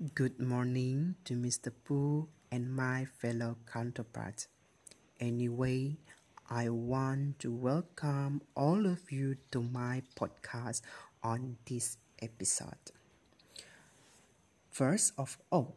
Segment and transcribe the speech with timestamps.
[0.00, 1.70] Good morning to Mr.
[1.84, 4.48] Pooh and my fellow counterparts.
[5.20, 5.98] Anyway,
[6.48, 10.80] I want to welcome all of you to my podcast
[11.22, 12.80] on this episode.
[14.70, 15.76] First of all,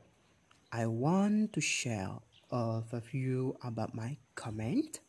[0.71, 2.15] I want to share
[2.49, 2.81] a
[3.11, 5.01] you about my comment,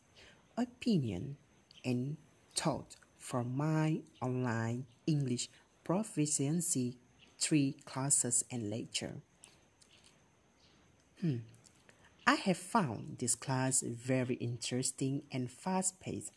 [0.57, 1.37] opinion,
[1.85, 2.17] and
[2.53, 5.47] thought from my online English
[5.85, 6.97] proficiency
[7.45, 9.17] three classes and lecture.
[11.21, 11.37] Hmm.
[12.25, 16.31] I have found this class very interesting and fast paced.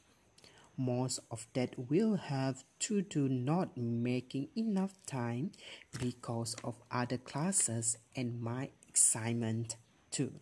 [0.77, 5.53] Most of that will have to do not making enough time
[5.99, 9.77] because of other classes and my excitement
[10.11, 10.33] too.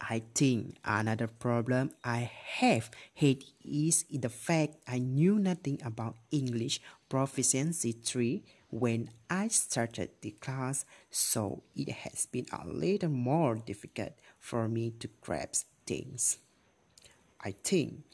[0.00, 6.80] I think another problem I have had is the fact I knew nothing about English
[7.08, 14.12] proficiency 3 when I started the class, so it has been a little more difficult
[14.38, 16.38] for me to grasp things.
[17.40, 18.04] I think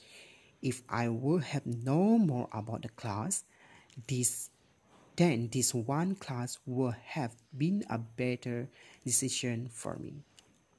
[0.63, 3.45] if I would have known more about the class,
[4.09, 4.51] this
[5.17, 8.69] then this one class would have been a better
[9.05, 10.25] decision for me.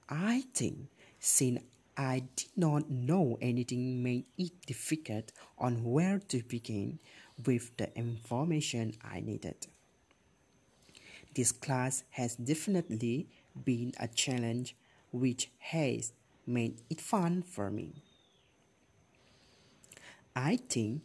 [0.09, 0.89] I think
[1.19, 1.61] since
[1.95, 6.99] I did not know anything made it difficult on where to begin
[7.43, 9.67] with the information I needed.
[11.33, 13.27] This class has definitely
[13.63, 14.75] been a challenge
[15.11, 16.13] which has
[16.47, 18.03] made it fun for me.
[20.35, 21.01] I think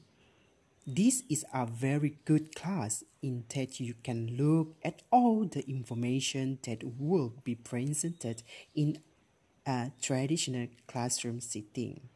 [0.86, 6.58] this is a very good class in that you can look at all the information
[6.64, 8.42] that will be presented
[8.74, 8.98] in
[9.66, 12.08] a traditional classroom setting.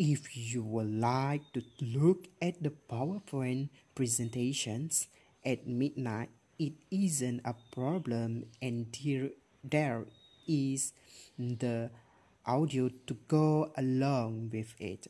[0.00, 5.08] If you would like to look at the PowerPoint presentations
[5.44, 9.28] at midnight, it isn't a problem and there,
[9.62, 10.06] there
[10.48, 10.94] is
[11.38, 11.90] the
[12.46, 15.08] audio to go along with it.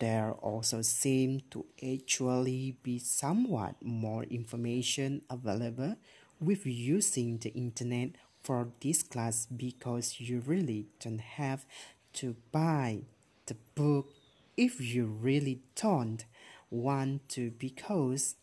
[0.00, 5.96] There also seems to actually be somewhat more information available
[6.40, 8.12] with using the internet
[8.42, 11.66] for this class because you really don't have
[12.14, 13.00] to buy
[13.46, 14.08] the book
[14.56, 16.24] if you really don't
[16.70, 18.36] want to because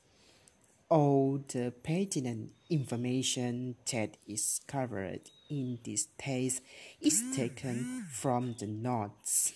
[0.89, 6.61] all the pertinent information that is covered in this test
[6.99, 9.53] is taken from the notes.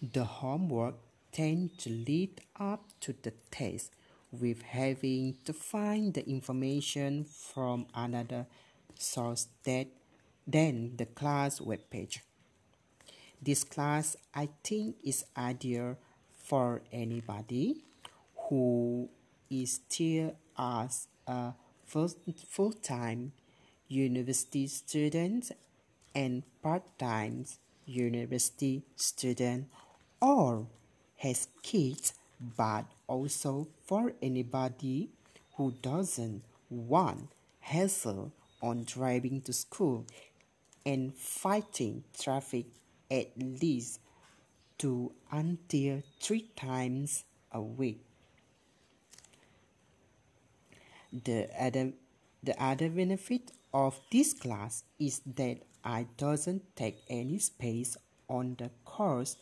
[0.00, 0.94] The homework
[1.32, 3.90] tends to lead up to the test
[4.30, 8.46] with having to find the information from another
[8.96, 9.88] source that
[10.50, 12.18] than the class webpage.
[13.40, 15.96] This class I think is ideal
[16.44, 17.84] for anybody
[18.48, 19.08] who
[19.48, 21.52] is still as a
[21.86, 23.32] full-time
[23.88, 25.52] university student
[26.14, 27.44] and part-time
[27.86, 29.68] university student
[30.20, 30.66] or
[31.16, 32.12] has kids
[32.56, 35.10] but also for anybody
[35.56, 37.28] who doesn't want
[37.60, 40.04] hassle on driving to school
[40.84, 42.66] and fighting traffic
[43.10, 44.00] at least
[44.78, 48.04] two until three times a week.
[51.12, 51.92] The other,
[52.42, 57.96] the other benefit of this class is that I doesn't take any space
[58.28, 59.36] on the course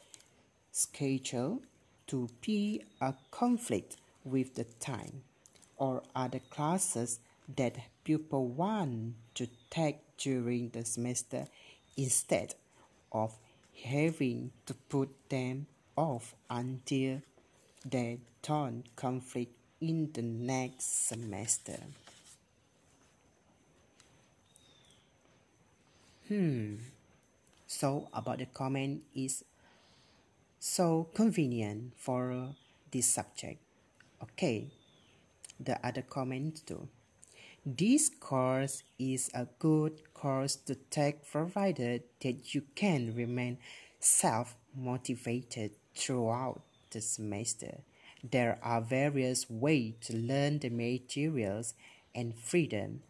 [0.72, 1.62] schedule
[2.06, 5.22] to be a conflict with the time
[5.76, 7.20] or other classes
[7.56, 11.46] that people want to take during the semester
[11.96, 12.54] instead
[13.12, 13.34] of
[13.84, 17.22] having to put them off until
[17.84, 21.78] they turn conflict in the next semester.
[26.28, 26.76] Hmm.
[27.66, 29.44] So about the comment is
[30.58, 32.48] so convenient for
[32.90, 33.60] this subject.
[34.22, 34.68] Okay.
[35.60, 36.88] The other comment too.
[37.76, 43.58] This course is a good course to take provided that you can remain
[44.00, 47.80] self motivated throughout the semester.
[48.24, 51.74] There are various ways to learn the materials
[52.14, 53.02] and freedom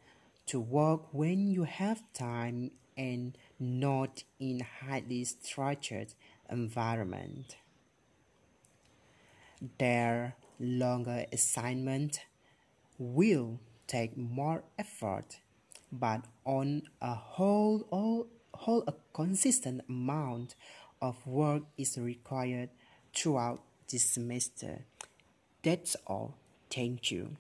[0.46, 6.14] to work when you have time and not in highly structured
[6.50, 7.58] environment.
[9.78, 12.22] Their longer assignment
[12.98, 15.40] will take more effort,
[15.90, 20.54] but on a whole, all, whole a consistent amount
[21.02, 22.68] of work is required
[23.14, 24.84] throughout this semester.
[25.64, 26.36] That's all.
[26.70, 27.36] Thank you.